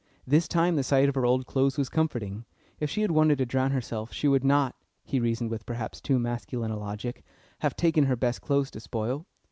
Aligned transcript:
This 0.25 0.47
time 0.47 0.77
the 0.77 0.83
sight 0.83 1.07
of 1.09 1.13
her 1.13 1.27
old 1.27 1.45
clothes 1.45 1.77
was 1.77 1.87
comforting; 1.87 2.45
if 2.79 2.89
she 2.89 3.03
had 3.03 3.11
wanted 3.11 3.37
to 3.37 3.45
drown 3.45 3.69
herself, 3.69 4.11
she 4.11 4.27
would 4.27 4.43
not 4.43 4.75
he 5.03 5.19
reasoned 5.19 5.51
with 5.51 5.63
perhaps 5.63 6.01
too 6.01 6.17
masculine 6.17 6.71
a 6.71 6.79
logic 6.79 7.23
have 7.59 7.75
taken 7.75 8.05
her 8.05 8.15
best 8.15 8.41
clothes 8.41 8.71
to 8.71 8.79
spoil. 8.79 9.27